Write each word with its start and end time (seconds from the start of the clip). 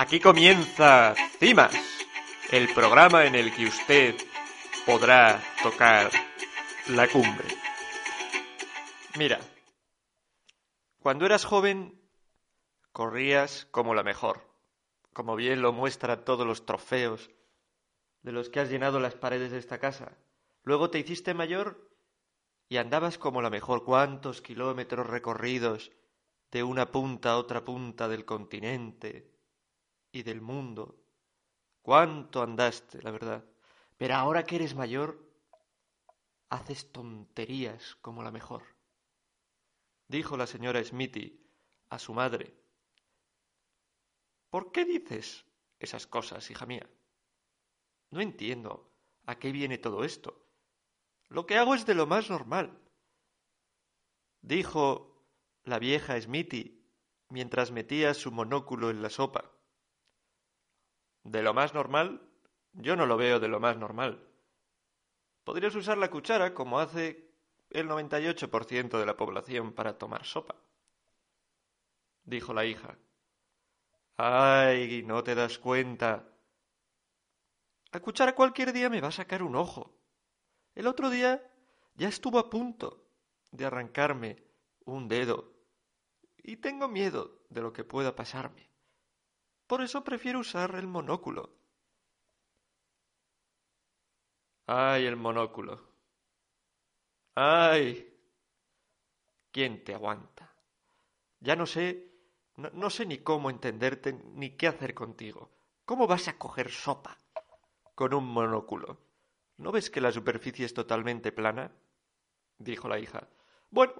Aquí 0.00 0.18
comienza 0.18 1.14
Cimas, 1.38 1.76
el 2.50 2.72
programa 2.72 3.26
en 3.26 3.34
el 3.34 3.54
que 3.54 3.66
usted 3.66 4.14
podrá 4.86 5.42
tocar 5.62 6.10
la 6.88 7.06
cumbre. 7.06 7.46
Mira, 9.18 9.38
cuando 11.00 11.26
eras 11.26 11.44
joven 11.44 12.00
corrías 12.92 13.68
como 13.72 13.92
la 13.92 14.02
mejor, 14.02 14.40
como 15.12 15.36
bien 15.36 15.60
lo 15.60 15.74
muestra 15.74 16.24
todos 16.24 16.46
los 16.46 16.64
trofeos 16.64 17.28
de 18.22 18.32
los 18.32 18.48
que 18.48 18.60
has 18.60 18.70
llenado 18.70 19.00
las 19.00 19.16
paredes 19.16 19.50
de 19.50 19.58
esta 19.58 19.80
casa. 19.80 20.16
Luego 20.62 20.88
te 20.88 20.98
hiciste 20.98 21.34
mayor 21.34 21.90
y 22.70 22.78
andabas 22.78 23.18
como 23.18 23.42
la 23.42 23.50
mejor. 23.50 23.84
¿Cuántos 23.84 24.40
kilómetros 24.40 25.06
recorridos 25.06 25.92
de 26.50 26.62
una 26.62 26.90
punta 26.90 27.32
a 27.32 27.36
otra 27.36 27.66
punta 27.66 28.08
del 28.08 28.24
continente 28.24 29.39
y 30.12 30.22
del 30.22 30.40
mundo? 30.40 30.98
¿Cuánto 31.82 32.42
andaste, 32.42 33.02
la 33.02 33.10
verdad? 33.10 33.44
Pero 33.96 34.14
ahora 34.14 34.44
que 34.44 34.56
eres 34.56 34.74
mayor, 34.74 35.30
haces 36.48 36.90
tonterías 36.92 37.96
como 37.96 38.22
la 38.22 38.30
mejor. 38.30 38.62
Dijo 40.08 40.36
la 40.36 40.46
señora 40.46 40.82
Smithy 40.82 41.40
a 41.88 41.98
su 41.98 42.12
madre. 42.12 42.54
¿Por 44.50 44.72
qué 44.72 44.84
dices 44.84 45.44
esas 45.78 46.06
cosas, 46.06 46.50
hija 46.50 46.66
mía? 46.66 46.88
No 48.10 48.20
entiendo 48.20 48.90
a 49.26 49.38
qué 49.38 49.52
viene 49.52 49.78
todo 49.78 50.04
esto. 50.04 50.46
Lo 51.28 51.46
que 51.46 51.56
hago 51.56 51.74
es 51.74 51.86
de 51.86 51.94
lo 51.94 52.06
más 52.06 52.28
normal. 52.28 52.76
Dijo 54.42 55.24
la 55.62 55.78
vieja 55.78 56.20
Smithy 56.20 56.84
mientras 57.28 57.70
metía 57.70 58.14
su 58.14 58.32
monóculo 58.32 58.90
en 58.90 59.02
la 59.02 59.10
sopa. 59.10 59.52
¿De 61.24 61.42
lo 61.42 61.54
más 61.54 61.74
normal? 61.74 62.22
Yo 62.72 62.96
no 62.96 63.06
lo 63.06 63.16
veo 63.16 63.40
de 63.40 63.48
lo 63.48 63.60
más 63.60 63.76
normal. 63.76 64.26
Podrías 65.44 65.74
usar 65.74 65.98
la 65.98 66.10
cuchara 66.10 66.54
como 66.54 66.78
hace 66.78 67.30
el 67.70 67.88
98% 67.88 68.98
de 68.98 69.06
la 69.06 69.16
población 69.16 69.72
para 69.72 69.98
tomar 69.98 70.24
sopa. 70.24 70.56
Dijo 72.24 72.52
la 72.52 72.64
hija. 72.64 72.96
Ay, 74.16 75.02
no 75.06 75.24
te 75.24 75.34
das 75.34 75.58
cuenta. 75.58 76.28
La 77.92 78.00
cuchara 78.00 78.34
cualquier 78.34 78.72
día 78.72 78.88
me 78.88 79.00
va 79.00 79.08
a 79.08 79.12
sacar 79.12 79.42
un 79.42 79.56
ojo. 79.56 79.96
El 80.74 80.86
otro 80.86 81.10
día 81.10 81.42
ya 81.94 82.08
estuvo 82.08 82.38
a 82.38 82.48
punto 82.48 83.04
de 83.50 83.66
arrancarme 83.66 84.44
un 84.84 85.08
dedo 85.08 85.52
y 86.36 86.56
tengo 86.56 86.88
miedo 86.88 87.42
de 87.48 87.62
lo 87.62 87.72
que 87.72 87.84
pueda 87.84 88.14
pasarme. 88.14 88.69
Por 89.70 89.82
eso 89.82 90.02
prefiero 90.02 90.40
usar 90.40 90.74
el 90.74 90.88
monóculo. 90.88 91.48
Ay, 94.66 95.06
el 95.06 95.14
monóculo. 95.14 95.80
Ay. 97.36 98.12
¿Quién 99.52 99.84
te 99.84 99.94
aguanta? 99.94 100.52
Ya 101.38 101.54
no 101.54 101.66
sé, 101.66 102.10
no, 102.56 102.90
sé 102.90 103.06
ni 103.06 103.18
cómo 103.18 103.48
entenderte 103.48 104.12
ni 104.12 104.56
qué 104.56 104.66
hacer 104.66 104.92
contigo. 104.92 105.52
¿Cómo 105.84 106.08
vas 106.08 106.26
a 106.26 106.36
coger 106.36 106.72
sopa 106.72 107.16
con 107.94 108.12
un 108.12 108.24
monóculo? 108.24 108.98
¿No 109.58 109.70
ves 109.70 109.88
que 109.88 110.00
la 110.00 110.10
superficie 110.10 110.66
es 110.66 110.74
totalmente 110.74 111.30
plana? 111.30 111.70
dijo 112.58 112.88
la 112.88 112.98
hija. 112.98 113.28
Bueno, 113.70 113.94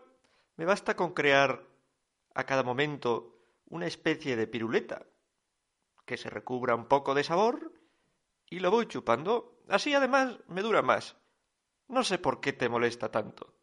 me 0.56 0.64
basta 0.64 0.96
con 0.96 1.12
crear 1.12 1.64
a 2.34 2.42
cada 2.42 2.64
momento 2.64 3.38
una 3.66 3.86
especie 3.86 4.34
de 4.34 4.48
piruleta 4.48 5.06
que 6.10 6.16
se 6.16 6.28
recubra 6.28 6.74
un 6.74 6.86
poco 6.86 7.14
de 7.14 7.22
sabor 7.22 7.72
y 8.46 8.58
lo 8.58 8.72
voy 8.72 8.86
chupando. 8.86 9.62
Así 9.68 9.94
además 9.94 10.40
me 10.48 10.60
dura 10.60 10.82
más. 10.82 11.16
No 11.86 12.02
sé 12.02 12.18
por 12.18 12.40
qué 12.40 12.52
te 12.52 12.68
molesta 12.68 13.12
tanto, 13.12 13.54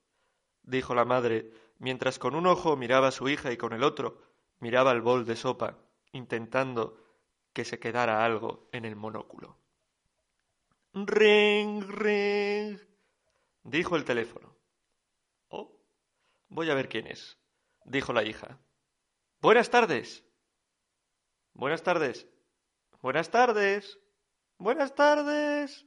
dijo 0.64 0.96
la 0.96 1.04
madre, 1.04 1.52
mientras 1.78 2.20
con 2.20 2.36
un 2.36 2.48
ojo 2.48 2.78
miraba 2.78 3.10
a 3.10 3.12
su 3.12 3.28
hija 3.28 3.52
y 3.52 3.58
con 3.58 3.74
el 3.74 3.84
otro 3.84 4.22
miraba 4.60 4.94
el 4.94 5.02
bol 5.02 5.26
de 5.26 5.36
sopa, 5.36 5.78
intentando 6.14 7.04
que 7.52 7.66
se 7.66 7.80
quedara 7.80 8.24
algo 8.24 8.70
en 8.72 8.86
el 8.86 8.96
monóculo. 8.96 9.58
Ring, 10.94 11.84
ring, 11.84 12.80
dijo 13.64 13.98
el 13.98 14.06
teléfono. 14.06 14.56
Oh, 15.50 15.82
voy 16.48 16.70
a 16.70 16.76
ver 16.76 16.88
quién 16.88 17.08
es, 17.08 17.38
dijo 17.84 18.14
la 18.14 18.24
hija. 18.24 18.58
Buenas 19.42 19.70
tardes. 19.70 20.24
Buenas 21.54 21.84
tardes. 21.84 22.26
Buenas 23.08 23.32
tardes. 23.32 23.98
Buenas 24.58 24.94
tardes. 24.94 25.86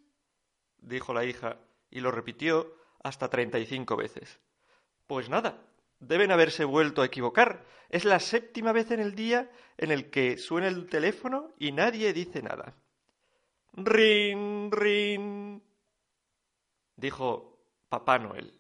dijo 0.78 1.12
la 1.12 1.26
hija, 1.26 1.58
y 1.91 2.00
lo 2.00 2.10
repitió 2.10 2.75
hasta 3.03 3.28
treinta 3.28 3.58
y 3.58 3.66
cinco 3.66 3.94
veces. 3.94 4.41
Pues 5.06 5.28
nada, 5.28 5.62
deben 5.98 6.32
haberse 6.32 6.64
vuelto 6.64 7.03
a 7.03 7.04
equivocar. 7.04 7.66
Es 7.91 8.06
la 8.06 8.20
séptima 8.20 8.72
vez 8.72 8.91
en 8.91 9.00
el 9.00 9.14
día 9.14 9.50
en 9.76 9.91
el 9.91 10.09
que 10.09 10.38
suena 10.38 10.69
el 10.69 10.88
teléfono 10.88 11.53
y 11.59 11.72
nadie 11.72 12.14
dice 12.14 12.41
nada. 12.41 12.75
Rin, 13.75 14.72
rin. 14.72 15.62
dijo 16.97 17.60
Papá 17.91 18.19
Noel. 18.19 18.59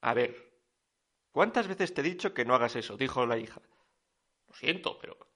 A 0.00 0.14
ver, 0.14 0.54
¿cuántas 1.32 1.68
veces 1.68 1.92
te 1.92 2.00
he 2.00 2.04
dicho 2.04 2.32
que 2.32 2.46
no 2.46 2.54
hagas 2.54 2.76
eso? 2.76 2.96
dijo 2.96 3.26
la 3.26 3.36
hija. 3.36 3.60
Lo 4.48 4.54
siento, 4.54 4.98
pero 4.98 5.31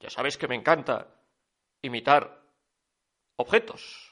ya 0.00 0.10
sabes 0.10 0.36
que 0.36 0.48
me 0.48 0.54
encanta 0.54 1.08
imitar 1.82 2.42
objetos. 3.36 4.10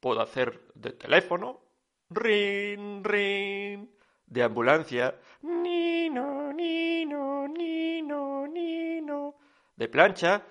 Puedo 0.00 0.20
hacer 0.22 0.72
de 0.74 0.92
teléfono, 0.92 1.60
rin, 2.08 3.04
rin, 3.04 3.94
de 4.26 4.42
ambulancia, 4.42 5.20
nino, 5.42 6.52
nino, 6.52 7.46
nino, 7.48 8.46
nino, 8.46 9.34
de 9.76 9.88
plancha, 9.88 10.46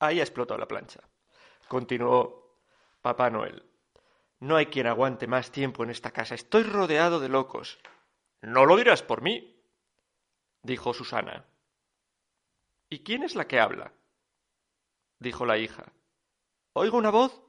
Ahí 0.00 0.20
explotó 0.20 0.58
la 0.58 0.68
plancha. 0.68 1.00
Continuó 1.66 2.58
Papá 3.00 3.30
Noel. 3.30 3.73
No 4.44 4.56
hay 4.56 4.66
quien 4.66 4.86
aguante 4.86 5.26
más 5.26 5.50
tiempo 5.50 5.84
en 5.84 5.88
esta 5.88 6.10
casa. 6.10 6.34
Estoy 6.34 6.64
rodeado 6.64 7.18
de 7.18 7.30
locos. 7.30 7.78
No 8.42 8.66
lo 8.66 8.76
dirás 8.76 9.02
por 9.02 9.22
mí, 9.22 9.58
dijo 10.62 10.92
Susana. 10.92 11.46
¿Y 12.90 13.02
quién 13.04 13.22
es 13.22 13.36
la 13.36 13.48
que 13.48 13.58
habla? 13.58 13.94
dijo 15.18 15.46
la 15.46 15.56
hija. 15.56 15.90
Oigo 16.74 16.98
una 16.98 17.08
voz, 17.08 17.40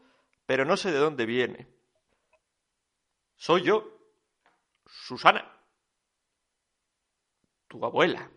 pero 0.45 0.63
no 0.63 0.77
sé 0.77 0.93
de 0.93 0.99
dónde 0.99 1.25
viene. 1.25 1.67
Soy 3.35 3.63
yo, 3.63 3.99
Susana. 4.85 5.51
Tu 7.67 7.85
abuela. 7.85 8.31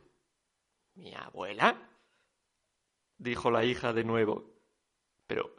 ¿Mi 0.94 1.14
abuela? 1.14 1.80
dijo 3.18 3.52
la 3.52 3.64
hija 3.64 3.92
de 3.92 4.02
nuevo. 4.02 4.50
Pero 5.28 5.54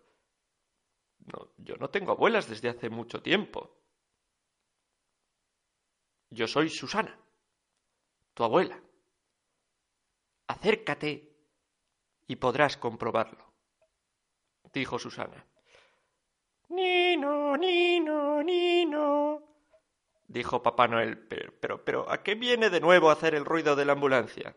no, 1.25 1.51
yo 1.57 1.75
no 1.77 1.89
tengo 1.89 2.11
abuelas 2.11 2.47
desde 2.47 2.69
hace 2.69 2.89
mucho 2.89 3.21
tiempo. 3.21 3.77
Yo 6.29 6.47
soy 6.47 6.69
Susana, 6.69 7.19
tu 8.33 8.43
abuela. 8.43 8.81
Acércate 10.47 11.35
y 12.27 12.35
podrás 12.35 12.77
comprobarlo, 12.77 13.53
dijo 14.73 14.97
Susana. 14.99 15.45
Nino, 16.69 17.57
Nino, 17.57 18.43
Nino, 18.43 19.49
dijo 20.27 20.61
Papá 20.61 20.87
Noel. 20.87 21.17
Pero, 21.27 21.53
pero, 21.59 21.83
pero, 21.83 22.09
¿a 22.11 22.23
qué 22.23 22.35
viene 22.35 22.69
de 22.69 22.79
nuevo 22.79 23.09
a 23.09 23.13
hacer 23.13 23.35
el 23.35 23.45
ruido 23.45 23.75
de 23.75 23.85
la 23.85 23.93
ambulancia? 23.93 24.55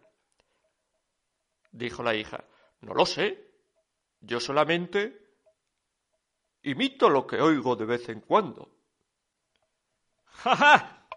dijo 1.73 2.03
la 2.03 2.14
hija. 2.14 2.44
No 2.81 2.94
lo 2.94 3.06
sé, 3.06 3.50
Yo 4.20 4.38
solamente 4.38 5.21
imito 6.62 7.09
lo 7.09 7.26
que 7.26 7.41
oigo 7.41 7.76
de 7.76 7.85
vez 7.85 8.09
en 8.09 8.20
cuando. 8.20 8.70
¡Ja, 10.25 10.56
ja! 10.56 11.09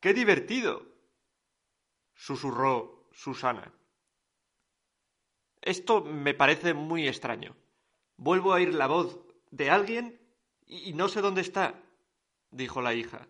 ¡Qué 0.00 0.14
divertido! 0.14 0.96
susurró 2.14 3.08
Susana. 3.12 3.72
Esto 5.60 6.00
me 6.02 6.34
parece 6.34 6.74
muy 6.74 7.06
extraño. 7.06 7.54
Vuelvo 8.16 8.52
a 8.52 8.56
oír 8.56 8.74
la 8.74 8.86
voz 8.86 9.20
de 9.50 9.70
alguien 9.70 10.20
y 10.66 10.92
no 10.94 11.08
sé 11.08 11.20
dónde 11.20 11.42
está, 11.42 11.82
dijo 12.50 12.80
la 12.80 12.94
hija. 12.94 13.28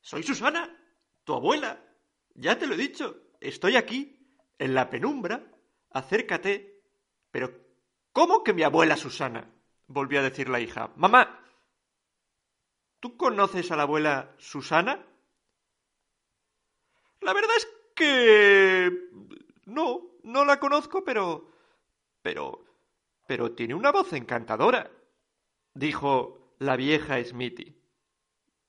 Soy 0.00 0.22
Susana, 0.22 0.76
tu 1.24 1.34
abuela. 1.34 1.82
Ya 2.34 2.58
te 2.58 2.66
lo 2.66 2.74
he 2.74 2.78
dicho. 2.78 3.16
Estoy 3.40 3.76
aquí, 3.76 4.16
en 4.58 4.74
la 4.74 4.90
penumbra. 4.90 5.50
Acércate. 5.90 6.82
Pero, 7.30 7.52
¿cómo 8.12 8.44
que 8.44 8.52
mi 8.52 8.62
abuela 8.62 8.96
Susana? 8.96 9.50
Volvió 9.86 10.20
a 10.20 10.22
decir 10.22 10.48
la 10.48 10.60
hija. 10.60 10.90
Mamá, 10.96 11.40
¿tú 13.00 13.16
conoces 13.16 13.70
a 13.70 13.76
la 13.76 13.84
abuela 13.84 14.34
Susana? 14.38 15.04
La 17.20 17.32
verdad 17.32 17.56
es 17.56 17.68
que... 17.94 18.90
No, 19.64 20.02
no 20.22 20.44
la 20.44 20.60
conozco, 20.60 21.04
pero... 21.04 21.50
Pero... 22.22 22.64
Pero 23.26 23.52
tiene 23.52 23.74
una 23.74 23.90
voz 23.90 24.12
encantadora, 24.12 24.90
dijo 25.74 26.54
la 26.60 26.76
vieja 26.76 27.22
Smithy. 27.24 27.76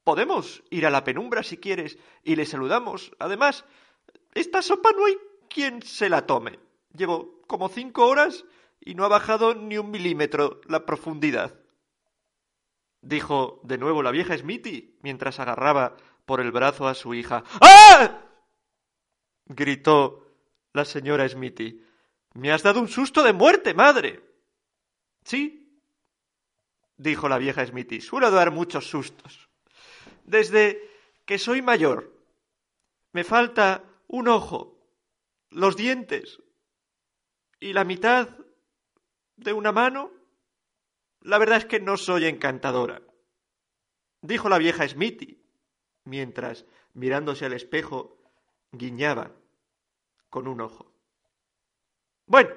Podemos 0.04 0.64
ir 0.72 0.88
a 0.88 0.90
la 0.90 1.04
penumbra 1.04 1.44
si 1.44 1.58
quieres 1.58 2.00
y 2.24 2.36
le 2.36 2.46
saludamos. 2.46 3.12
Además, 3.20 3.66
esta 4.34 4.64
sopa 4.64 4.92
no 4.94 5.06
hay 5.06 5.18
quien 5.48 5.84
se 5.84 6.10
la 6.10 6.26
tome. 6.26 6.60
Llevo 6.94 7.42
como 7.46 7.70
cinco 7.70 8.08
horas 8.08 8.46
y 8.88 8.96
no 8.96 9.04
ha 9.04 9.10
bajado 9.10 9.54
ni 9.54 9.78
un 9.78 9.92
milímetro 9.92 10.62
la 10.66 10.86
profundidad. 10.86 11.60
Dijo 13.02 13.60
de 13.64 13.78
nuevo 13.78 14.02
la 14.02 14.12
vieja 14.12 14.38
Smithy 14.38 14.98
mientras 15.02 15.42
agarraba 15.42 15.98
por 16.26 16.40
el 16.40 16.54
brazo 16.54 16.88
a 16.88 16.94
su 16.94 17.14
hija. 17.14 17.44
¡Ah! 17.60 18.22
gritó 19.46 20.26
la 20.72 20.86
señora 20.86 21.28
Smithy. 21.28 21.84
Me 22.36 22.54
has 22.54 22.64
dado 22.64 22.80
un 22.80 22.88
susto 22.88 23.24
de 23.24 23.34
muerte, 23.34 23.74
madre. 23.74 24.24
Sí, 25.26 25.82
dijo 26.96 27.28
la 27.28 27.40
vieja 27.40 27.66
Smithy. 27.66 28.00
Suelo 28.00 28.32
dar 28.32 28.52
muchos 28.52 28.90
sustos. 28.90 29.50
Desde 30.24 30.82
que 31.26 31.38
soy 31.38 31.62
mayor. 31.62 32.14
Me 33.12 33.26
falta 33.26 33.84
un 34.08 34.30
ojo, 34.30 34.80
los 35.50 35.76
dientes 35.76 36.42
y 37.60 37.74
la 37.74 37.84
mitad 37.84 38.30
de 39.38 39.54
una 39.54 39.72
mano. 39.72 40.12
La 41.22 41.38
verdad 41.38 41.58
es 41.58 41.66
que 41.66 41.80
no 41.80 41.98
soy 41.98 42.26
encantadora, 42.26 43.02
dijo 44.22 44.50
la 44.50 44.58
vieja 44.58 44.88
Smithy, 44.88 45.44
mientras, 46.04 46.66
mirándose 46.94 47.46
al 47.46 47.54
espejo, 47.54 48.18
guiñaba 48.72 49.32
con 50.30 50.48
un 50.48 50.62
ojo. 50.62 50.94
Bueno, 52.26 52.54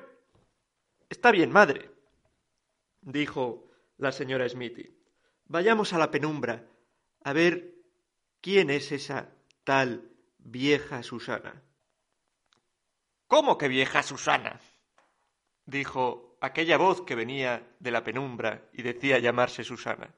está 1.09 1.31
bien, 1.31 1.51
madre, 1.51 1.91
dijo 3.01 3.71
la 3.97 4.13
señora 4.13 4.49
Smithy. 4.49 4.97
Vayamos 5.47 5.93
a 5.93 5.99
la 5.99 6.11
penumbra 6.11 6.67
a 7.25 7.33
ver 7.33 7.75
quién 8.41 8.71
es 8.71 8.93
esa 8.93 9.33
tal 9.65 10.11
vieja 10.39 11.03
Susana. 11.03 11.63
¿Cómo 13.27 13.59
que 13.59 13.69
vieja 13.69 14.03
Susana? 14.03 14.61
dijo 15.67 16.30
aquella 16.41 16.79
voz 16.79 17.03
que 17.03 17.15
venía 17.15 17.75
de 17.79 17.91
la 17.91 18.03
penumbra 18.03 18.69
y 18.73 18.83
decía 18.83 19.19
llamarse 19.19 19.63
Susana. 19.63 20.15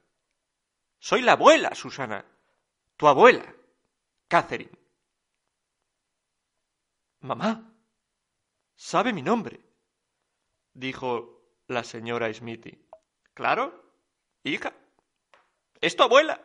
Soy 0.98 1.22
la 1.22 1.32
abuela, 1.32 1.74
Susana, 1.74 2.24
tu 2.96 3.08
abuela, 3.08 3.54
Catherine. 4.28 4.78
Mamá, 7.20 7.74
sabe 8.76 9.12
mi 9.12 9.22
nombre, 9.22 9.60
dijo 10.72 11.42
la 11.66 11.84
señora 11.84 12.32
Smithy. 12.32 12.88
Claro, 13.34 13.92
hija, 14.44 14.74
es 15.80 15.96
tu 15.96 16.02
abuela, 16.04 16.44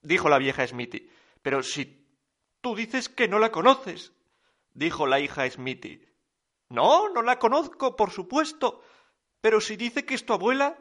dijo 0.00 0.28
la 0.28 0.38
vieja 0.38 0.66
Smithy. 0.66 1.10
Pero 1.42 1.62
si 1.62 2.06
tú 2.60 2.74
dices 2.74 3.08
que 3.08 3.28
no 3.28 3.38
la 3.38 3.50
conoces, 3.50 4.12
dijo 4.72 5.06
la 5.06 5.20
hija 5.20 5.48
Smithy. 5.48 6.06
No, 6.70 7.08
no 7.08 7.22
la 7.22 7.38
conozco, 7.38 7.96
por 7.96 8.10
supuesto. 8.10 8.82
Pero 9.40 9.60
si 9.60 9.76
dice 9.76 10.04
que 10.04 10.14
es 10.14 10.24
tu 10.24 10.32
abuela, 10.32 10.78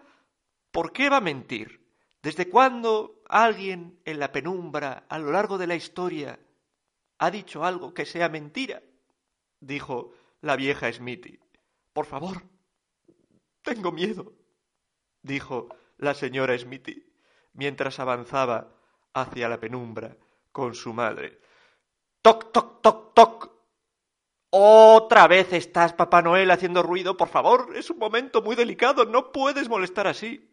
¿por 0.71 0.91
qué 0.91 1.09
va 1.09 1.17
a 1.17 1.21
mentir? 1.21 1.79
¿Desde 2.21 2.49
cuándo 2.49 3.21
alguien 3.29 3.99
en 4.05 4.19
la 4.19 4.31
penumbra, 4.31 5.05
a 5.07 5.19
lo 5.19 5.31
largo 5.31 5.57
de 5.57 5.67
la 5.67 5.75
historia, 5.75 6.39
ha 7.17 7.31
dicho 7.31 7.63
algo 7.63 7.93
que 7.93 8.05
sea 8.05 8.29
mentira? 8.29 8.81
dijo 9.61 10.13
la 10.41 10.55
vieja 10.55 10.91
Smithy. 10.91 11.39
Por 11.93 12.05
favor, 12.05 12.43
tengo 13.61 13.91
miedo, 13.91 14.33
dijo 15.21 15.69
la 15.97 16.13
señora 16.13 16.57
Smithy, 16.57 17.05
mientras 17.53 17.99
avanzaba 17.99 18.75
hacia 19.13 19.49
la 19.49 19.59
penumbra 19.59 20.17
con 20.51 20.75
su 20.75 20.93
madre. 20.93 21.41
Toc, 22.21 22.51
toc, 22.51 22.81
toc, 22.81 23.13
toc. 23.13 23.48
Otra 24.51 25.27
vez 25.27 25.53
estás, 25.53 25.93
Papá 25.93 26.21
Noel, 26.21 26.49
haciendo 26.49 26.81
ruido. 26.81 27.15
Por 27.17 27.27
favor, 27.27 27.75
es 27.75 27.89
un 27.89 27.99
momento 27.99 28.41
muy 28.41 28.55
delicado. 28.55 29.05
No 29.05 29.31
puedes 29.31 29.69
molestar 29.69 30.07
así. 30.07 30.49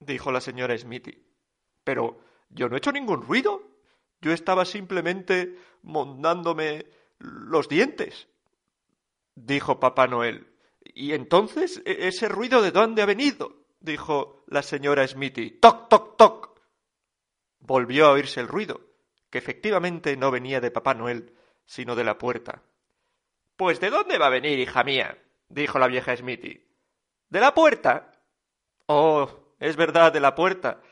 dijo 0.00 0.32
la 0.32 0.40
señora 0.40 0.76
Smithy. 0.76 1.24
Pero 1.84 2.18
yo 2.50 2.68
no 2.68 2.74
he 2.74 2.78
hecho 2.78 2.90
ningún 2.90 3.22
ruido. 3.22 3.62
Yo 4.20 4.32
estaba 4.32 4.64
simplemente 4.64 5.56
mondándome 5.82 6.86
los 7.18 7.68
dientes. 7.68 8.28
dijo 9.34 9.78
Papá 9.78 10.08
Noel. 10.08 10.48
¿Y 10.84 11.12
entonces 11.12 11.80
e-, 11.84 12.08
ese 12.08 12.28
ruido 12.28 12.60
de 12.60 12.72
dónde 12.72 13.02
ha 13.02 13.06
venido? 13.06 13.62
dijo 13.80 14.44
la 14.48 14.62
señora 14.62 15.06
Smithy. 15.06 15.58
Toc, 15.60 15.88
toc, 15.88 16.16
toc. 16.16 16.60
Volvió 17.60 18.06
a 18.06 18.12
oírse 18.12 18.40
el 18.40 18.48
ruido, 18.48 18.80
que 19.30 19.38
efectivamente 19.38 20.16
no 20.16 20.30
venía 20.32 20.60
de 20.60 20.72
Papá 20.72 20.94
Noel, 20.94 21.32
sino 21.66 21.94
de 21.94 22.04
la 22.04 22.18
puerta. 22.18 22.62
Pues 23.56 23.80
¿de 23.80 23.90
dónde 23.90 24.18
va 24.18 24.26
a 24.26 24.30
venir, 24.30 24.58
hija 24.58 24.84
mía? 24.84 25.18
dijo 25.48 25.78
la 25.78 25.86
vieja 25.86 26.16
Smithy. 26.16 26.66
¿De 27.28 27.40
la 27.40 27.54
puerta? 27.54 28.12
Oh, 28.86 29.54
es 29.58 29.76
verdad, 29.76 30.12
de 30.12 30.20
la 30.20 30.34
puerta. 30.34 30.82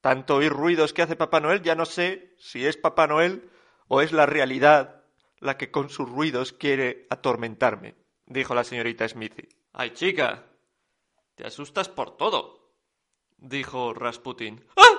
Tanto 0.00 0.36
oír 0.36 0.52
ruidos 0.52 0.92
que 0.92 1.02
hace 1.02 1.16
Papá 1.16 1.40
Noel, 1.40 1.62
ya 1.62 1.74
no 1.74 1.86
sé 1.86 2.34
si 2.38 2.66
es 2.66 2.76
Papá 2.76 3.06
Noel 3.06 3.50
o 3.88 4.00
es 4.00 4.12
la 4.12 4.26
realidad 4.26 5.02
la 5.38 5.56
que 5.56 5.70
con 5.70 5.90
sus 5.90 6.08
ruidos 6.08 6.52
quiere 6.52 7.06
atormentarme, 7.10 7.94
dijo 8.26 8.54
la 8.54 8.64
señorita 8.64 9.08
Smithy. 9.08 9.48
Ay, 9.72 9.90
chica, 9.90 10.46
te 11.34 11.46
asustas 11.46 11.88
por 11.88 12.16
todo, 12.16 12.74
dijo 13.36 13.92
Rasputin. 13.92 14.64
¡Ah! 14.76 14.98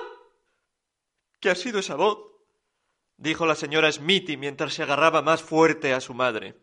¿Qué 1.40 1.50
ha 1.50 1.54
sido 1.54 1.80
esa 1.80 1.96
voz? 1.96 2.35
Dijo 3.16 3.46
la 3.46 3.54
señora 3.54 3.90
Smithy 3.90 4.36
mientras 4.36 4.74
se 4.74 4.82
agarraba 4.82 5.22
más 5.22 5.42
fuerte 5.42 5.92
a 5.92 6.00
su 6.00 6.14
madre. 6.14 6.54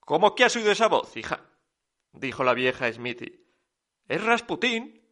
¿Cómo 0.00 0.34
que 0.34 0.44
ha 0.44 0.48
sido 0.48 0.70
esa 0.70 0.88
voz, 0.88 1.16
hija? 1.16 1.48
dijo 2.12 2.44
la 2.44 2.54
vieja 2.54 2.92
Smithy. 2.92 3.44
¿Es 4.08 4.22
Rasputin? 4.22 5.02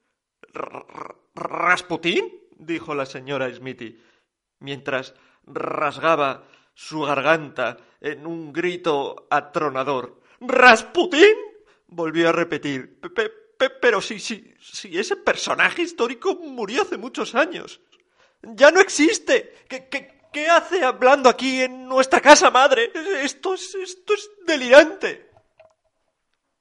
¿Rasputin? 1.34 2.40
dijo 2.58 2.94
la 2.94 3.06
señora 3.06 3.52
Smithy, 3.52 4.00
mientras 4.60 5.14
rasgaba 5.44 6.46
su 6.74 7.02
garganta 7.02 7.78
en 8.00 8.26
un 8.26 8.52
grito 8.52 9.26
atronador. 9.30 10.20
¿Rasputin? 10.40 11.34
volvió 11.86 12.28
a 12.28 12.32
repetir. 12.32 13.00
Pero 13.80 14.00
si, 14.00 14.18
si, 14.18 14.54
si 14.60 14.98
ese 14.98 15.16
personaje 15.16 15.82
histórico 15.82 16.34
murió 16.34 16.82
hace 16.82 16.96
muchos 16.96 17.34
años. 17.34 17.80
Ya 18.42 18.70
no 18.70 18.80
existe. 18.80 19.54
¿Qué, 19.68 19.88
qué, 19.88 20.21
qué 20.32 20.48
hace 20.48 20.84
hablando 20.84 21.28
aquí 21.28 21.62
en 21.62 21.86
nuestra 21.86 22.20
casa 22.20 22.50
madre? 22.50 22.90
Esto 23.22 23.54
es, 23.54 23.74
esto 23.74 24.14
es 24.14 24.30
delirante. 24.46 25.30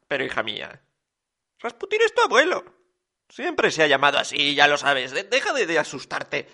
Pero 0.08 0.26
hija 0.26 0.44
mía, 0.44 0.82
Rasputín 1.60 2.02
es 2.02 2.14
tu 2.14 2.22
abuelo. 2.22 2.64
Siempre 3.30 3.72
se 3.72 3.84
ha 3.84 3.88
llamado 3.88 4.18
así, 4.18 4.56
ya 4.56 4.68
lo 4.68 4.78
sabes. 4.78 5.14
deja 5.30 5.54
de, 5.54 5.80
asustarte 5.80 6.48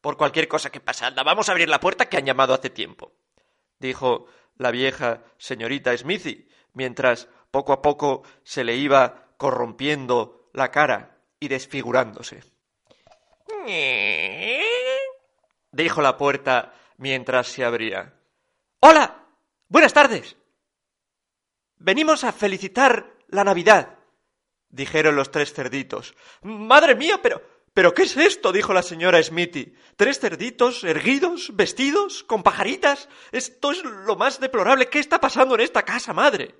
por 0.00 0.16
cualquier 0.16 0.48
cosa 0.48 0.70
que 0.70 0.80
pasa. 0.80 1.06
Anda, 1.06 1.22
vamos 1.22 1.48
a 1.48 1.52
abrir 1.52 1.68
la 1.68 1.78
puerta 1.80 2.08
que 2.08 2.16
han 2.16 2.26
llamado 2.26 2.54
hace 2.54 2.70
tiempo. 2.70 3.12
Dijo 3.78 4.26
la 4.56 4.72
vieja 4.72 5.22
señorita 5.38 5.96
Smithy, 5.96 6.48
mientras 6.72 7.28
poco 7.50 7.72
a 7.72 7.82
poco 7.82 8.24
se 8.42 8.64
le 8.64 8.74
iba 8.74 9.28
corrompiendo 9.36 10.50
la 10.52 10.70
cara 10.70 11.18
y 11.38 11.48
desfigurándose. 11.48 12.42
Dijo 15.74 16.00
la 16.00 16.16
puerta 16.16 16.74
mientras 16.96 17.48
se 17.48 17.64
abría. 17.64 18.14
Hola. 18.80 19.20
Buenas 19.68 19.92
tardes. 19.92 20.36
Venimos 21.76 22.22
a 22.24 22.32
felicitar 22.32 23.16
la 23.28 23.44
Navidad. 23.44 23.98
dijeron 24.68 25.16
los 25.16 25.30
tres 25.30 25.52
cerditos. 25.52 26.14
Madre 26.42 26.94
mía, 26.94 27.20
pero. 27.22 27.42
¿Pero 27.72 27.92
qué 27.92 28.02
es 28.04 28.16
esto? 28.16 28.52
dijo 28.52 28.72
la 28.72 28.82
señora 28.82 29.20
Smithy. 29.20 29.74
¿Tres 29.96 30.20
cerditos 30.20 30.84
erguidos, 30.84 31.56
vestidos, 31.56 32.22
con 32.22 32.44
pajaritas? 32.44 33.08
Esto 33.32 33.72
es 33.72 33.82
lo 33.82 34.14
más 34.14 34.38
deplorable. 34.38 34.88
¿Qué 34.88 35.00
está 35.00 35.20
pasando 35.20 35.56
en 35.56 35.62
esta 35.62 35.82
casa, 35.82 36.12
madre? 36.12 36.54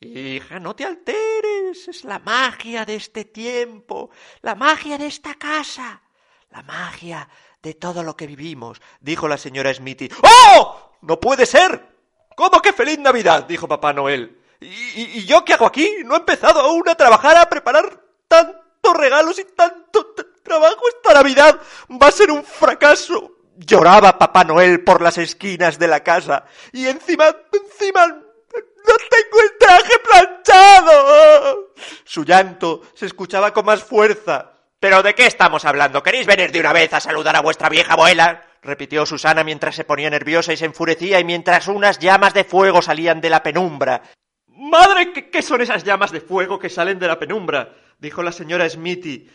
Hija, 0.00 0.58
no 0.58 0.74
te 0.74 0.86
alteres. 0.86 1.88
Es 1.88 2.04
la 2.04 2.18
magia 2.20 2.86
de 2.86 2.94
este 2.94 3.26
tiempo, 3.26 4.10
la 4.40 4.54
magia 4.54 4.96
de 4.96 5.08
esta 5.08 5.34
casa, 5.34 6.02
la 6.48 6.62
magia 6.62 7.28
de 7.62 7.74
todo 7.74 8.02
lo 8.02 8.16
que 8.16 8.26
vivimos, 8.26 8.80
dijo 9.00 9.28
la 9.28 9.36
señora 9.36 9.72
Smithy. 9.72 10.10
¡Oh! 10.22 10.92
¡No 11.02 11.20
puede 11.20 11.46
ser! 11.46 11.88
¿Cómo 12.36 12.62
que 12.62 12.72
feliz 12.72 12.98
Navidad? 12.98 13.44
dijo 13.44 13.68
Papá 13.68 13.92
Noel. 13.92 14.38
¿Y, 14.60 15.24
yo 15.24 15.44
qué 15.44 15.54
hago 15.54 15.66
aquí? 15.66 15.98
No 16.04 16.14
he 16.14 16.18
empezado 16.18 16.60
aún 16.60 16.88
a 16.88 16.94
trabajar, 16.94 17.36
a 17.36 17.48
preparar 17.48 18.02
tantos 18.28 18.96
regalos 18.96 19.38
y 19.38 19.44
tanto 19.44 20.14
trabajo. 20.42 20.80
Esta 20.88 21.14
Navidad 21.14 21.60
va 21.90 22.08
a 22.08 22.12
ser 22.12 22.30
un 22.30 22.44
fracaso. 22.44 23.32
Lloraba 23.56 24.18
Papá 24.18 24.44
Noel 24.44 24.82
por 24.84 25.02
las 25.02 25.18
esquinas 25.18 25.78
de 25.78 25.88
la 25.88 26.00
casa. 26.00 26.44
Y 26.72 26.86
encima, 26.86 27.34
encima, 27.52 28.06
no 28.06 28.94
tengo 29.10 29.40
el 29.42 29.58
traje 29.58 29.98
planchado. 29.98 31.72
Su 32.04 32.24
llanto 32.24 32.82
se 32.94 33.06
escuchaba 33.06 33.52
con 33.52 33.66
más 33.66 33.82
fuerza. 33.82 34.52
¿Pero 34.80 35.02
de 35.02 35.14
qué 35.14 35.26
estamos 35.26 35.66
hablando? 35.66 36.02
¿Queréis 36.02 36.26
venir 36.26 36.52
de 36.52 36.60
una 36.60 36.72
vez 36.72 36.94
a 36.94 37.00
saludar 37.00 37.36
a 37.36 37.42
vuestra 37.42 37.68
vieja 37.68 37.92
abuela? 37.92 38.46
repitió 38.62 39.04
Susana 39.04 39.44
mientras 39.44 39.74
se 39.74 39.84
ponía 39.84 40.08
nerviosa 40.08 40.54
y 40.54 40.56
se 40.56 40.64
enfurecía 40.64 41.20
y 41.20 41.24
mientras 41.24 41.68
unas 41.68 41.98
llamas 41.98 42.32
de 42.32 42.44
fuego 42.44 42.80
salían 42.80 43.20
de 43.20 43.28
la 43.28 43.42
penumbra. 43.42 44.02
Madre, 44.48 45.12
¿qué, 45.12 45.42
son 45.42 45.60
esas 45.60 45.84
llamas 45.84 46.12
de 46.12 46.22
fuego 46.22 46.58
que 46.58 46.70
salen 46.70 46.98
de 46.98 47.08
la 47.08 47.18
penumbra? 47.18 47.76
dijo 47.98 48.22
la 48.22 48.32
señora 48.32 48.66
Smithy. 48.68 49.28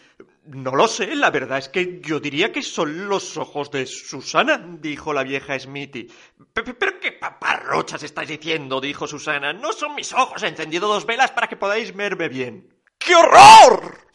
No 0.48 0.76
lo 0.76 0.88
sé, 0.88 1.16
la 1.16 1.30
verdad 1.30 1.60
es 1.60 1.70
que 1.70 2.02
yo 2.02 2.20
diría 2.20 2.52
que 2.52 2.64
son 2.64 3.08
los 3.08 3.38
ojos 3.38 3.70
de 3.70 3.86
Susana, 3.86 4.60
dijo 4.80 5.14
la 5.14 5.24
vieja 5.24 5.60
Smithy. 5.60 6.12
¿Pero 6.54 7.00
qué 7.00 7.12
paparrochas 7.12 8.02
estáis 8.02 8.30
diciendo? 8.30 8.82
dijo 8.82 9.06
Susana. 9.06 9.54
No 9.54 9.74
son 9.74 9.94
mis 9.94 10.12
ojos, 10.12 10.42
he 10.42 10.48
encendido 10.48 10.88
dos 10.88 11.06
velas 11.06 11.30
para 11.30 11.48
que 11.48 11.56
podáis 11.56 11.96
verme 11.96 12.30
bien. 12.30 12.74
¡Qué 12.98 13.14
horror! 13.14 14.06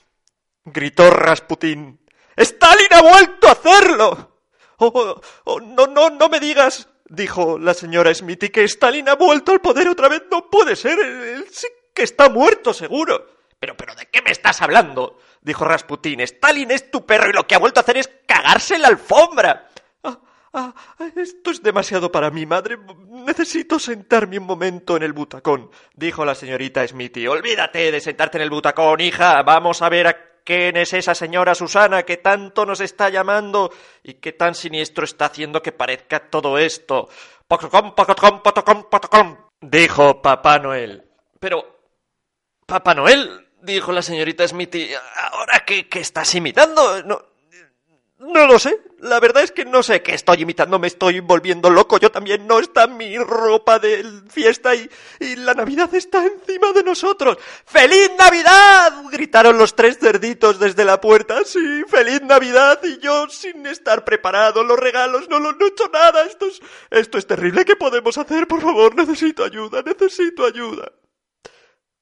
Gritó 0.73 1.11
Rasputín. 1.11 2.01
¡Stalin 2.37 2.89
ha 2.93 3.03
vuelto 3.03 3.49
a 3.49 3.53
hacerlo! 3.53 4.31
Oh, 4.79 5.21
oh, 5.45 5.61
no, 5.61 5.87
no, 5.87 6.09
no 6.09 6.29
me 6.31 6.41
digas, 6.41 6.89
dijo 7.05 7.59
la 7.59 7.75
señora 7.75 8.15
Smithy, 8.15 8.49
que 8.49 8.65
Stalin 8.65 9.11
ha 9.11 9.15
vuelto 9.15 9.53
al 9.53 9.61
poder 9.61 9.89
otra 9.89 10.09
vez. 10.09 10.23
No 10.31 10.49
puede 10.49 10.75
ser, 10.75 10.99
él 10.99 11.45
sí 11.51 11.67
que 11.93 12.03
está 12.03 12.31
muerto, 12.31 12.73
seguro. 12.73 13.27
Pero, 13.59 13.77
pero, 13.77 13.95
¿de 13.95 14.07
qué 14.07 14.23
me 14.23 14.31
estás 14.31 14.63
hablando? 14.63 15.19
dijo 15.43 15.65
Rasputín. 15.65 16.21
Stalin 16.21 16.71
es 16.71 16.91
tu 16.91 17.05
perro 17.05 17.29
y 17.29 17.35
lo 17.35 17.47
que 17.47 17.55
ha 17.55 17.59
vuelto 17.59 17.81
a 17.81 17.83
hacer 17.83 17.99
es 17.99 18.11
cagarse 18.27 18.77
en 18.77 18.83
la 18.83 18.89
alfombra. 18.89 19.69
Ah, 20.53 20.75
ah, 20.99 21.11
esto 21.15 21.53
es 21.53 21.63
demasiado 21.63 22.11
para 22.11 22.31
mí, 22.31 22.45
madre. 22.45 22.77
Necesito 23.09 23.79
sentarme 23.79 24.39
un 24.39 24.47
momento 24.47 24.97
en 24.97 25.05
el 25.05 25.13
butacón, 25.13 25.71
dijo 25.95 26.25
la 26.25 26.35
señorita 26.35 26.87
Smithy. 26.87 27.29
Olvídate 27.29 27.93
de 27.93 28.01
sentarte 28.01 28.39
en 28.39 28.43
el 28.43 28.51
butacón, 28.51 29.01
hija. 29.01 29.43
Vamos 29.43 29.81
a 29.81 29.89
ver 29.89 30.09
a 30.09 30.30
quién 30.51 30.77
es 30.77 30.93
esa 30.95 31.15
señora 31.15 31.55
Susana 31.55 32.03
que 32.03 32.17
tanto 32.17 32.67
nos 32.67 32.81
está 32.81 33.09
llamando 33.09 33.71
y 34.03 34.15
qué 34.15 34.33
tan 34.33 34.57
siniestro 34.57 35.05
está 35.05 35.27
haciendo 35.27 35.63
que 35.63 35.71
parezca 35.71 36.29
todo 36.29 36.59
esto. 36.59 37.09
dijo 39.61 40.21
Papá 40.21 40.59
Noel. 40.59 41.05
Pero, 41.39 41.83
Papá 42.67 42.97
Noel, 42.97 43.47
dijo 43.63 43.93
la 43.93 44.03
señorita 44.03 44.49
Smithy, 44.49 44.91
¿ahora 45.33 45.65
qué, 45.65 45.89
qué 45.89 46.01
estás 46.01 46.35
imitando? 46.35 47.01
No, 47.05 47.23
no 48.21 48.47
lo 48.47 48.59
sé. 48.59 48.79
La 48.99 49.19
verdad 49.19 49.43
es 49.43 49.51
que 49.51 49.65
no 49.65 49.83
sé 49.83 50.03
qué 50.03 50.15
estoy 50.15 50.43
imitando. 50.43 50.79
Me 50.79 50.89
estoy 50.89 51.21
volviendo 51.21 51.71
loco. 51.71 51.99
Yo 51.99 52.13
también 52.13 52.47
no 52.47 52.59
está 52.61 52.87
mi 52.87 53.17
ropa 53.17 53.79
de 53.79 54.05
fiesta 54.29 54.75
y, 54.75 54.89
y 55.21 55.37
la 55.37 55.55
Navidad 55.55 55.93
está 55.95 56.25
encima 56.25 56.73
de 56.73 56.83
nosotros. 56.83 57.39
¡Feliz 57.65 58.11
Navidad! 58.19 59.05
gritaron 59.11 59.57
los 59.57 59.75
tres 59.75 59.99
cerditos 59.99 60.59
desde 60.59 60.85
la 60.85 61.01
puerta. 61.01 61.45
Sí, 61.45 61.83
feliz 61.89 62.21
Navidad. 62.21 62.79
Y 62.85 62.99
yo 62.99 63.29
sin 63.31 63.67
estar 63.67 64.05
preparado. 64.05 64.63
Los 64.65 64.79
regalos 64.79 65.29
no, 65.31 65.39
lo, 65.39 65.53
no 65.53 65.65
he 65.65 65.69
hecho 65.69 65.89
nada. 65.91 66.25
Esto 66.25 66.47
es, 66.47 66.61
esto 66.91 67.17
es 67.17 67.27
terrible. 67.27 67.65
¿Qué 67.65 67.77
podemos 67.77 68.19
hacer? 68.19 68.47
Por 68.47 68.61
favor, 68.61 68.95
necesito 68.95 69.45
ayuda. 69.45 69.83
Necesito 69.83 70.45
ayuda. 70.45 70.93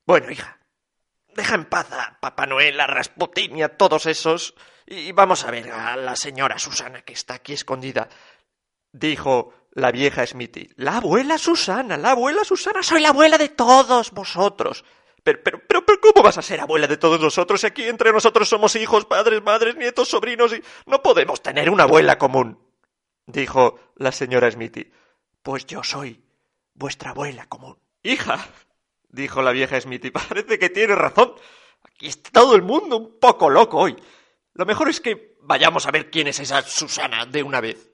Bueno, 0.04 0.32
hija. 0.32 0.58
Deja 1.38 1.54
en 1.54 1.66
paz 1.66 1.92
a 1.92 2.18
Papá 2.18 2.46
Noel, 2.46 2.80
a 2.80 2.88
Rasputín 2.88 3.56
y 3.56 3.62
a 3.62 3.76
todos 3.76 4.06
esos 4.06 4.56
y 4.84 5.12
vamos 5.12 5.44
a 5.44 5.52
ver 5.52 5.70
a 5.70 5.94
la 5.94 6.16
señora 6.16 6.58
Susana 6.58 7.02
que 7.02 7.12
está 7.12 7.34
aquí 7.34 7.52
escondida. 7.52 8.08
Dijo 8.90 9.54
la 9.70 9.92
vieja 9.92 10.26
Smithy. 10.26 10.70
La 10.74 10.96
abuela 10.96 11.38
Susana, 11.38 11.96
la 11.96 12.10
abuela 12.10 12.42
Susana, 12.42 12.82
soy 12.82 13.00
la 13.00 13.10
abuela 13.10 13.38
de 13.38 13.50
todos 13.50 14.10
vosotros. 14.10 14.84
Pero, 15.22 15.38
pero, 15.44 15.62
pero, 15.64 15.86
pero, 15.86 16.00
¿cómo 16.00 16.24
vas 16.24 16.38
a 16.38 16.42
ser 16.42 16.60
abuela 16.60 16.88
de 16.88 16.96
todos 16.96 17.20
nosotros? 17.20 17.62
Aquí 17.62 17.84
entre 17.84 18.12
nosotros 18.12 18.48
somos 18.48 18.74
hijos, 18.74 19.04
padres, 19.04 19.40
madres, 19.40 19.76
nietos, 19.76 20.08
sobrinos 20.08 20.52
y 20.52 20.60
no 20.86 21.04
podemos 21.04 21.40
tener 21.40 21.70
una 21.70 21.84
abuela 21.84 22.18
común. 22.18 22.58
Dijo 23.26 23.78
la 23.94 24.10
señora 24.10 24.50
Smithy. 24.50 24.90
Pues 25.42 25.66
yo 25.66 25.84
soy 25.84 26.20
vuestra 26.74 27.10
abuela 27.10 27.46
común. 27.46 27.78
Hija, 28.02 28.44
dijo 29.08 29.42
la 29.42 29.52
vieja 29.52 29.80
Smithy, 29.80 30.10
parece 30.10 30.58
que 30.58 30.70
tiene 30.70 30.94
razón. 30.94 31.34
Aquí 31.84 32.08
está 32.08 32.30
todo 32.30 32.54
el 32.54 32.62
mundo 32.62 32.96
un 32.96 33.18
poco 33.18 33.50
loco 33.50 33.78
hoy. 33.78 33.96
Lo 34.54 34.66
mejor 34.66 34.88
es 34.88 35.00
que 35.00 35.36
vayamos 35.42 35.86
a 35.86 35.90
ver 35.90 36.10
quién 36.10 36.26
es 36.26 36.40
esa 36.40 36.62
Susana 36.62 37.26
de 37.26 37.42
una 37.42 37.60
vez. 37.60 37.90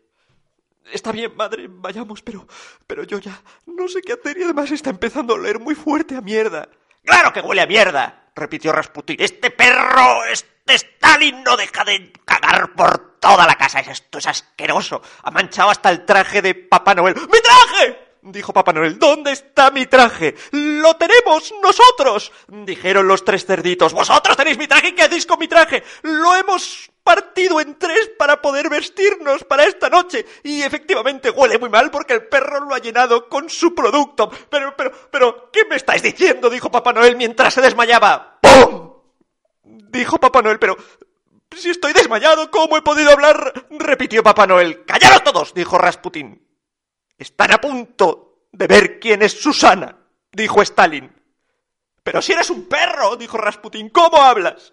Está 0.93 1.13
bien, 1.13 1.35
madre, 1.35 1.67
vayamos, 1.69 2.23
pero. 2.23 2.47
pero 2.87 3.05
yo 3.05 3.19
ya 3.19 3.43
no 3.67 3.89
sé 3.89 4.03
qué 4.03 4.13
hacer 4.13 4.37
y 4.39 4.43
además 4.43 4.71
está 4.71 4.91
empezando 4.91 5.35
a 5.35 5.37
oler 5.37 5.59
muy 5.59 5.75
fuerte 5.75 6.15
a 6.15 6.21
mierda. 6.21 6.69
¡Claro 7.03 7.33
que 7.33 7.41
huele 7.41 7.63
a 7.63 7.67
mierda! 7.67 8.31
repitió 8.35 8.73
Rasputin. 8.73 9.17
Este 9.19 9.51
perro, 9.51 10.25
este 10.25 10.75
Stalin 10.75 11.43
no 11.45 11.57
deja 11.57 11.85
de 11.85 12.13
cagar 12.25 12.73
por 12.75 13.19
toda 13.21 13.47
la 13.47 13.55
casa. 13.55 13.81
Esto 13.81 14.19
es 14.19 14.27
asqueroso. 14.27 15.03
Ha 15.23 15.31
manchado 15.31 15.71
hasta 15.71 15.91
el 15.91 16.05
traje 16.05 16.43
de 16.43 16.55
Papá 16.55 16.95
Noel. 16.95 17.15
¡Mi 17.15 17.41
traje! 17.41 18.04
Dijo 18.25 18.53
Papá 18.53 18.73
Noel. 18.73 18.99
¿Dónde 18.99 19.33
está 19.33 19.71
mi 19.71 19.87
traje? 19.87 20.35
¡Lo 20.53 20.97
tenemos 20.97 21.53
nosotros! 21.63 22.33
dijeron 22.49 23.07
los 23.07 23.25
tres 23.25 23.45
cerditos. 23.45 23.93
¿Vosotros 23.93 24.37
tenéis 24.37 24.59
mi 24.59 24.67
traje? 24.67 24.95
¿Qué 24.95 25.03
hacéis 25.03 25.27
con 25.27 25.39
mi 25.39 25.49
traje? 25.49 25.83
Lo 26.03 26.35
hemos 26.35 26.91
partido 27.03 27.61
en 27.61 27.79
tres 27.79 28.11
para 28.19 28.41
poder 28.41 28.71
vestirnos 28.71 29.45
para 29.45 29.65
esta 29.65 29.89
noche. 29.89 30.25
Y 30.43 30.63
efectivamente 30.63 31.31
huele 31.31 31.59
muy 31.59 31.69
mal 31.69 31.91
porque 31.91 32.15
el 32.15 32.27
perro 32.27 32.61
lo 32.61 32.75
ha 32.75 32.79
llenado 32.79 33.29
con 33.29 33.49
su 33.51 33.75
producto. 33.75 34.31
Pero, 34.51 34.75
pero, 34.77 34.93
pero, 35.11 35.51
¿qué 35.53 35.65
me 35.67 35.77
estáis 35.77 36.03
diciendo? 36.03 36.49
dijo 36.49 36.71
Papá 36.71 36.93
Noel 36.93 37.17
mientras 37.17 37.55
se 37.55 37.61
desmayaba. 37.61 38.39
¡Pum! 38.41 38.95
dijo 39.63 40.19
Papá 40.19 40.43
Noel, 40.43 40.59
pero, 40.59 40.77
si 41.57 41.71
estoy 41.71 41.93
desmayado, 41.93 42.51
¿cómo 42.51 42.77
he 42.77 42.83
podido 42.83 43.11
hablar? 43.13 43.67
repitió 43.71 44.23
Papá 44.23 44.47
Noel. 44.47 44.85
¡Callaros 44.85 45.23
todos! 45.23 45.55
dijo 45.55 45.79
Rasputín. 45.79 46.44
Están 47.19 47.53
a 47.53 47.61
punto 47.61 48.47
de 48.53 48.67
ver 48.67 49.01
quién 49.01 49.23
es 49.23 49.33
Susana, 49.33 49.97
dijo 50.33 50.63
Stalin. 50.63 51.11
Pero 52.03 52.21
si 52.21 52.33
eres 52.33 52.51
un 52.51 52.69
perro, 52.69 53.17
dijo 53.17 53.37
Rasputín, 53.37 53.89
¿cómo 53.89 54.19
hablas? 54.23 54.73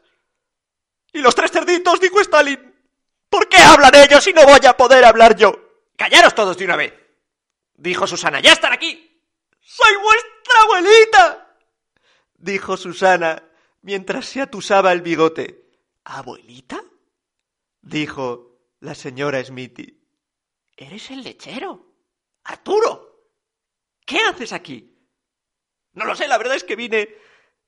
Y 1.13 1.19
los 1.19 1.35
tres 1.35 1.51
cerditos, 1.51 1.99
dijo 1.99 2.19
Stalin. 2.19 2.73
¿Por 3.29 3.47
qué 3.47 3.57
hablan 3.57 3.95
ellos 3.95 4.25
y 4.27 4.33
no 4.33 4.43
voy 4.43 4.65
a 4.67 4.75
poder 4.75 5.05
hablar 5.05 5.35
yo? 5.35 5.53
Callaros 5.95 6.35
todos 6.35 6.57
de 6.57 6.65
una 6.65 6.75
vez, 6.75 6.93
dijo 7.75 8.05
Susana. 8.07 8.39
¡Ya 8.41 8.53
están 8.53 8.73
aquí! 8.73 9.21
¡Soy 9.61 9.95
vuestra 10.03 10.61
abuelita! 10.63 11.57
dijo 12.41 12.75
Susana 12.75 13.43
mientras 13.81 14.25
se 14.25 14.41
atusaba 14.41 14.91
el 14.91 15.01
bigote. 15.01 15.69
¿Abuelita? 16.03 16.83
dijo 17.81 18.59
la 18.79 18.95
señora 18.95 19.43
Smithy. 19.43 20.01
Eres 20.75 21.11
el 21.11 21.23
lechero. 21.23 21.90
Arturo, 22.43 23.29
¿qué 24.05 24.19
haces 24.19 24.53
aquí? 24.53 24.91
No 25.93 26.05
lo 26.05 26.15
sé, 26.15 26.27
la 26.27 26.37
verdad 26.37 26.55
es 26.55 26.63
que 26.63 26.75
vine 26.75 27.09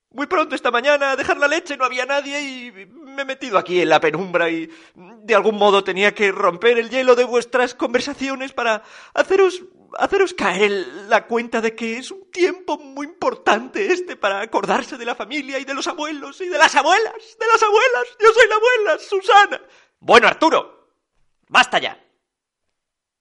muy 0.09 0.27
pronto 0.27 0.55
esta 0.55 0.71
mañana 0.71 1.11
a 1.11 1.15
dejar 1.15 1.37
la 1.37 1.47
leche, 1.47 1.75
no 1.75 1.85
había 1.85 2.05
nadie 2.05 2.39
y 2.41 2.71
me 2.71 3.23
he 3.23 3.25
metido 3.25 3.57
aquí 3.57 3.81
en 3.81 3.89
la 3.89 3.99
penumbra 3.99 4.49
y 4.49 4.69
de 4.95 5.35
algún 5.35 5.57
modo 5.57 5.83
tenía 5.83 6.13
que 6.13 6.31
romper 6.31 6.77
el 6.77 6.89
hielo 6.89 7.15
de 7.15 7.23
vuestras 7.23 7.73
conversaciones 7.73 8.53
para 8.53 8.83
haceros 9.13 9.63
haceros 9.97 10.33
caer 10.33 10.71
en 10.71 11.09
la 11.09 11.27
cuenta 11.27 11.61
de 11.61 11.75
que 11.75 11.97
es 11.97 12.09
un 12.11 12.31
tiempo 12.31 12.77
muy 12.77 13.07
importante 13.07 13.91
este 13.91 14.15
para 14.15 14.41
acordarse 14.41 14.97
de 14.97 15.05
la 15.05 15.15
familia 15.15 15.59
y 15.59 15.65
de 15.65 15.73
los 15.73 15.87
abuelos 15.87 16.41
y 16.41 16.47
de 16.47 16.57
las 16.57 16.75
abuelas, 16.75 17.37
de 17.39 17.47
las 17.47 17.61
abuelas. 17.61 18.07
Yo 18.19 18.31
soy 18.33 18.47
la 18.47 18.55
abuela, 18.55 18.99
Susana. 18.99 19.61
Bueno, 19.99 20.27
Arturo, 20.27 20.95
basta 21.47 21.79
ya 21.79 22.02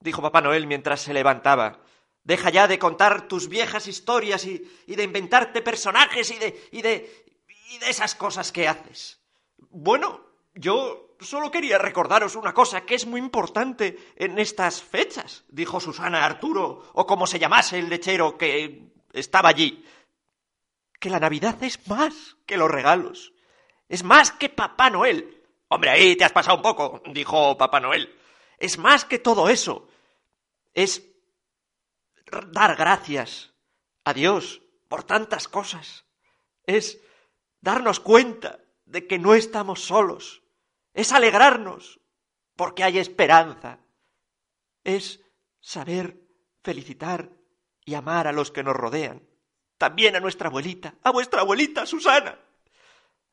dijo 0.03 0.23
Papá 0.23 0.41
Noel 0.41 0.67
mientras 0.67 1.01
se 1.01 1.15
levantaba. 1.15 1.81
Deja 2.25 2.51
ya 2.51 2.69
de 2.69 2.79
contar 2.79 3.27
tus 3.27 3.49
viejas 3.49 3.89
historias 3.89 4.45
y, 4.45 4.69
de 4.87 5.03
inventarte 5.03 5.61
personajes 5.61 6.31
y 6.31 6.39
de, 6.39 6.69
y 6.71 6.83
de 6.83 7.23
y 7.73 7.79
de 7.79 7.91
esas 7.91 8.15
cosas 8.15 8.53
que 8.53 8.69
haces. 8.69 9.19
Bueno, 9.71 10.21
yo 10.55 11.17
solo 11.21 11.51
quería 11.51 11.79
recordaros 11.79 12.37
una 12.37 12.53
cosa 12.53 12.83
que 12.83 12.95
es 12.95 13.07
muy 13.07 13.19
importante 13.19 14.13
en 14.17 14.39
estas 14.39 14.83
fechas, 14.83 15.45
dijo 15.49 15.81
Susana 15.81 16.25
Arturo, 16.25 16.91
o 16.93 17.07
como 17.07 17.27
se 17.27 17.39
llamase 17.39 17.79
el 17.79 17.89
lechero 17.89 18.37
que 18.37 18.93
estaba 19.13 19.49
allí. 19.49 19.85
Que 21.01 21.11
la 21.11 21.19
Navidad 21.19 21.63
es 21.63 21.87
más 21.89 22.37
que 22.47 22.59
los 22.59 22.71
regalos. 22.71 23.33
Es 23.89 24.05
más 24.05 24.31
que 24.31 24.49
Papá 24.49 24.91
Noel. 24.91 25.43
Hombre, 25.69 25.91
ahí 25.91 26.17
te 26.17 26.25
has 26.25 26.33
pasado 26.33 26.59
un 26.59 26.63
poco, 26.63 27.03
dijo 27.07 27.57
Papá 27.57 27.81
Noel. 27.81 28.15
Es 28.59 28.79
más 28.79 29.05
que 29.07 29.19
todo 29.19 29.49
eso. 29.49 29.89
Es 30.75 31.03
dar 32.51 32.77
gracias 32.77 33.53
a 34.05 34.13
Dios 34.13 34.63
por 34.89 35.05
tantas 35.05 35.49
cosas. 35.49 36.05
Es 36.65 37.01
darnos 37.61 38.01
cuenta 38.01 38.61
de 38.85 39.07
que 39.07 39.19
no 39.19 39.35
estamos 39.35 39.85
solos. 39.85 40.43
Es 40.93 41.13
alegrarnos 41.13 42.01
porque 42.57 42.85
hay 42.85 42.99
esperanza. 42.99 43.79
Es 44.85 45.21
saber 45.61 46.21
felicitar 46.63 47.31
y 47.85 47.95
amar 47.95 48.27
a 48.27 48.33
los 48.33 48.51
que 48.51 48.63
nos 48.63 48.77
rodean. 48.77 49.23
También 49.79 50.15
a 50.15 50.21
nuestra 50.21 50.49
abuelita, 50.49 50.95
a 51.03 51.11
vuestra 51.11 51.41
abuelita 51.41 51.87
Susana. 51.87 52.39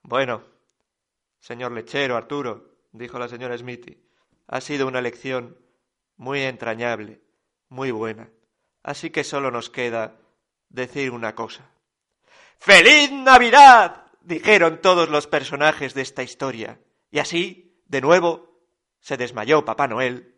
Bueno, 0.01 0.43
señor 1.39 1.72
lechero 1.72 2.15
Arturo, 2.15 2.79
dijo 2.91 3.19
la 3.19 3.27
señora 3.27 3.58
Smithy, 3.58 4.01
ha 4.48 4.62
sido 4.62 4.88
una 4.88 5.01
lección 5.01 5.58
muy 6.15 6.41
entrañable, 6.41 7.22
muy 7.69 7.91
buena. 7.91 8.29
Así 8.83 9.09
que 9.09 9.23
solo 9.23 9.51
nos 9.51 9.69
queda 9.69 10.19
decir 10.69 11.11
una 11.11 11.35
cosa. 11.35 11.69
¡Feliz 12.59 13.11
Navidad! 13.11 14.05
dijeron 14.21 14.81
todos 14.81 15.09
los 15.09 15.27
personajes 15.27 15.93
de 15.93 16.01
esta 16.01 16.23
historia. 16.23 16.79
Y 17.09 17.19
así, 17.19 17.81
de 17.85 18.01
nuevo, 18.01 18.49
se 18.99 19.17
desmayó 19.17 19.65
Papá 19.65 19.88
Noel, 19.88 20.35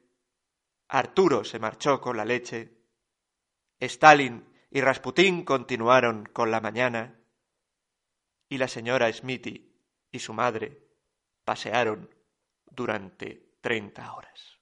Arturo 0.87 1.43
se 1.43 1.59
marchó 1.59 1.99
con 1.99 2.17
la 2.17 2.25
leche, 2.25 2.77
Stalin 3.79 4.45
y 4.69 4.81
Rasputín 4.81 5.43
continuaron 5.43 6.25
con 6.25 6.51
la 6.51 6.61
mañana, 6.61 7.19
y 8.47 8.57
la 8.57 8.67
señora 8.67 9.11
Smithy 9.11 9.73
y 10.11 10.19
su 10.19 10.33
madre 10.33 10.85
pasearon 11.43 12.13
durante 12.65 13.55
treinta 13.61 14.13
horas. 14.13 14.59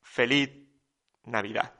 Feliz 0.00 0.63
Navidad. 1.26 1.72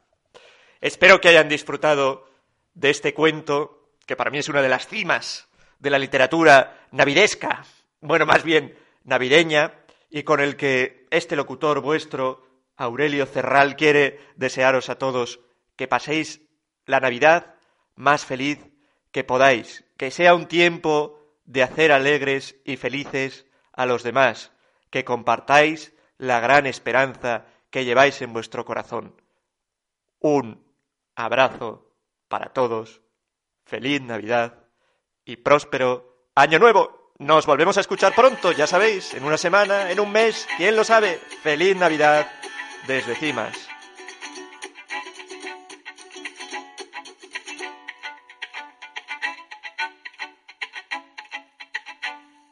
Espero 0.80 1.20
que 1.20 1.28
hayan 1.28 1.48
disfrutado 1.48 2.28
de 2.74 2.90
este 2.90 3.14
cuento, 3.14 3.90
que 4.06 4.16
para 4.16 4.30
mí 4.30 4.38
es 4.38 4.48
una 4.48 4.62
de 4.62 4.68
las 4.68 4.86
cimas 4.86 5.48
de 5.78 5.90
la 5.90 5.98
literatura 5.98 6.86
navidesca, 6.90 7.64
bueno, 8.00 8.26
más 8.26 8.42
bien 8.42 8.76
navideña, 9.04 9.72
y 10.10 10.22
con 10.22 10.40
el 10.40 10.56
que 10.56 11.06
este 11.10 11.36
locutor 11.36 11.80
vuestro, 11.80 12.46
Aurelio 12.76 13.26
Cerral, 13.26 13.76
quiere 13.76 14.20
desearos 14.36 14.88
a 14.88 14.96
todos 14.98 15.40
que 15.76 15.88
paséis 15.88 16.42
la 16.86 17.00
Navidad 17.00 17.54
más 17.94 18.24
feliz 18.24 18.58
que 19.10 19.24
podáis, 19.24 19.84
que 19.96 20.10
sea 20.10 20.34
un 20.34 20.46
tiempo 20.46 21.20
de 21.44 21.62
hacer 21.62 21.92
alegres 21.92 22.56
y 22.64 22.76
felices 22.76 23.46
a 23.72 23.86
los 23.86 24.02
demás, 24.02 24.52
que 24.90 25.04
compartáis 25.04 25.94
la 26.18 26.40
gran 26.40 26.66
esperanza 26.66 27.46
que 27.70 27.84
lleváis 27.84 28.22
en 28.22 28.32
vuestro 28.32 28.64
corazón. 28.64 29.14
Un 30.24 30.64
abrazo 31.16 31.98
para 32.28 32.54
todos, 32.54 33.02
feliz 33.66 34.00
Navidad 34.00 34.54
y 35.22 35.36
próspero 35.36 36.30
Año 36.34 36.58
Nuevo. 36.58 37.12
Nos 37.18 37.44
volvemos 37.44 37.76
a 37.76 37.82
escuchar 37.82 38.14
pronto, 38.14 38.50
ya 38.50 38.66
sabéis, 38.66 39.12
en 39.12 39.24
una 39.24 39.36
semana, 39.36 39.90
en 39.90 40.00
un 40.00 40.10
mes, 40.10 40.48
quién 40.56 40.76
lo 40.76 40.82
sabe. 40.82 41.20
Feliz 41.42 41.76
Navidad 41.76 42.26
desde 42.86 43.16
Cimas. 43.16 43.68